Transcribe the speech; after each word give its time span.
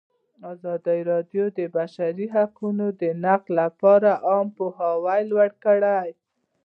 ازادي 0.51 0.99
راډیو 1.11 1.43
د 1.51 1.53
د 1.57 1.59
بشري 1.75 2.25
حقونو 2.35 2.85
نقض 3.25 3.47
لپاره 3.59 4.09
عامه 4.27 4.51
پوهاوي 4.57 5.21
لوړ 5.31 5.49
کړی. 5.65 6.09